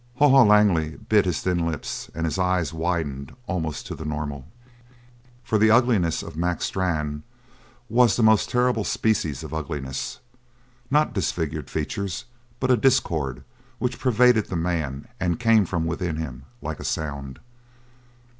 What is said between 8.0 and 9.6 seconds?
that most terrible species of